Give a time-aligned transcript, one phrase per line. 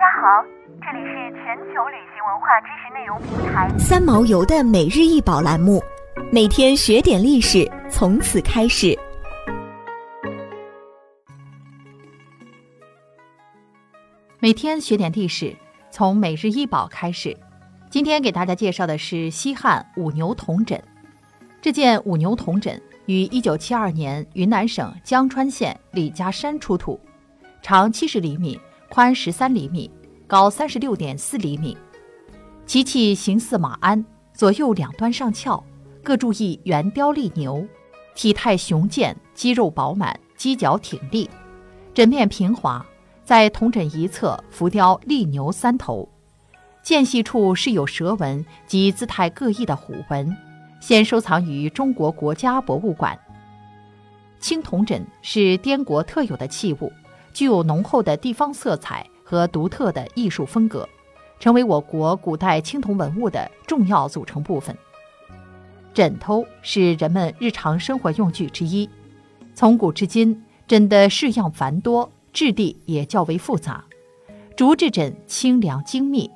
[0.00, 0.42] 家好，
[0.80, 5.78] 这里是全球旅行文化知识内容平台三毛游的每日一宝栏目，
[6.32, 8.98] 每天学点历史，从此开始。
[14.38, 15.54] 每天学点历史，
[15.90, 17.36] 从每日一宝开始。
[17.90, 20.82] 今天给大家介绍的是西汉五牛铜枕。
[21.60, 26.98] 这件五牛铜枕于一九七二年云南省江川县李家山出土，
[27.60, 28.58] 长七十厘米。
[28.90, 29.88] 宽十三厘米，
[30.26, 31.78] 高三十六点四厘米，
[32.66, 34.04] 其器形似马鞍，
[34.34, 35.62] 左右两端上翘，
[36.02, 37.64] 各铸一圆雕立牛，
[38.16, 41.30] 体态雄健，肌肉饱满，犄角挺立，
[41.94, 42.84] 枕面平滑，
[43.24, 46.08] 在铜枕一侧浮雕立牛三头，
[46.82, 50.36] 间隙处是有蛇纹及姿态各异的虎纹，
[50.80, 53.16] 现收藏于中国国家博物馆。
[54.40, 56.92] 青铜枕是滇国特有的器物。
[57.32, 60.88] 具有浓厚的地方色彩和独特的艺术风格，
[61.38, 64.76] 成为我国古代青铜文物的重要组成部分。
[65.92, 68.88] 枕头是人们日常生活用具之一，
[69.54, 73.84] 从古至今，枕的式样繁多，质地也较为复杂。
[74.56, 76.30] 竹制枕清凉精密，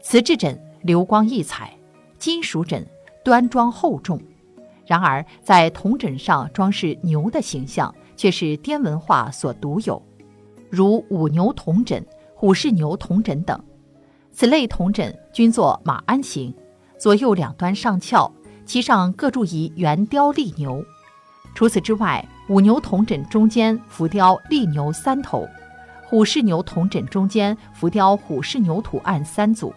[0.00, 1.76] 瓷制枕流光溢彩，
[2.18, 2.86] 金属枕
[3.22, 4.20] 端庄厚重。
[4.86, 10.02] 然而，在铜枕上装饰牛的形象，却是滇文化所独有。
[10.70, 13.58] 如五牛铜枕、虎视牛铜枕等，
[14.32, 16.54] 此类铜枕均作马鞍形，
[16.98, 18.30] 左右两端上翘，
[18.64, 20.84] 其上各铸一圆雕立牛。
[21.54, 25.48] 除此之外，五牛铜枕中间浮雕立牛三头，
[26.04, 29.72] 虎视牛铜枕中间浮雕虎视牛图案三组。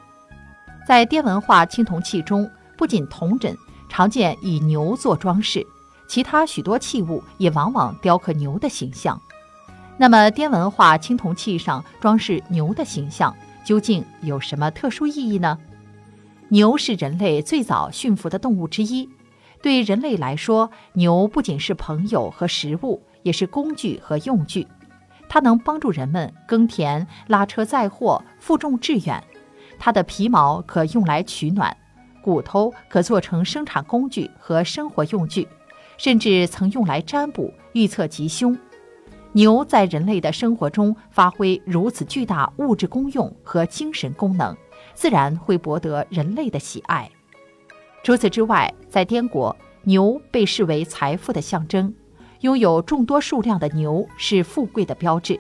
[0.85, 3.55] 在滇文化青铜器中，不仅铜枕
[3.87, 5.65] 常见以牛做装饰，
[6.07, 9.19] 其他许多器物也往往雕刻牛的形象。
[10.01, 15.59] 那么，滇文化青铜器上装饰牛的形象，究竟有什么特殊意义呢？
[16.47, 19.09] 牛是人类最早驯服的动物之一，
[19.61, 24.65] 对人类来说，牛不仅是朋友和食物，也是工具和用具。
[25.27, 29.21] 它能帮助人们耕田、拉车载货、负重致远。
[29.77, 31.75] 它的皮毛可用来取暖，
[32.21, 35.45] 骨头可做成生产工具和生活用具，
[35.97, 38.57] 甚至曾用来占卜、预测吉凶。
[39.31, 44.55] 牛在人类的生活中发挥如此巨大物质功用和精神功能，
[44.95, 47.09] 自然会博得人类的喜爱。
[48.03, 51.93] 除此之外，在滇国，牛被视为财富的象征，
[52.39, 55.39] 拥有众多数量的牛是富贵的标志。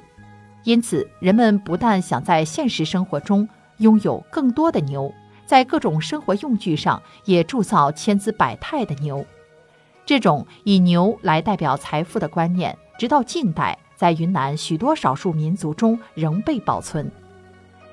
[0.65, 3.47] 因此，人们不但想在现实生活中
[3.77, 5.11] 拥有更多的牛，
[5.45, 9.25] 在各种生活用具上也铸造千姿百态的牛。
[10.05, 12.77] 这种以牛来代表财富的观念。
[12.99, 17.09] 直到近代，在云南许多少数民族中仍被保存。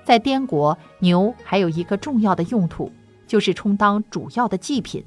[0.04, 2.90] 在滇国，牛还有一个重要的用途，
[3.24, 5.04] 就是充当主要的祭品。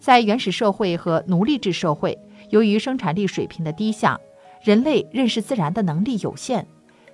[0.00, 2.18] 在原始社会和奴隶制社会，
[2.50, 4.18] 由于生产力水平的低下，
[4.64, 6.66] 人类认识自然的能力有限，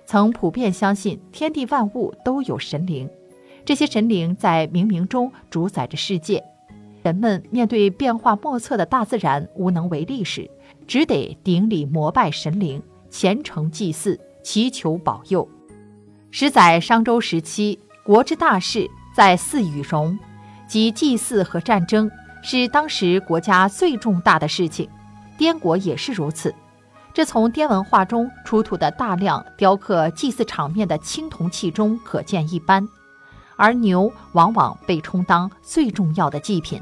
[0.07, 3.07] 曾普遍相信天地万物都有神灵，
[3.63, 6.43] 这些神灵在冥冥中主宰着世界。
[7.03, 10.49] 人们面对变化莫测的大自然无能为力时，
[10.87, 15.47] 只得顶礼膜拜神灵，虔诚祭祀，祈求保佑。
[16.29, 20.17] 十载商周时期，国之大事在祀与戎，
[20.67, 22.09] 即祭祀和战争
[22.43, 24.87] 是当时国家最重大的事情。
[25.37, 26.53] 滇国也是如此，
[27.15, 32.87] 这从滇文化中出土的大量雕刻祭祀场面的青铜器中可见一斑。
[33.57, 36.81] 而牛往往被充当最重要的祭品。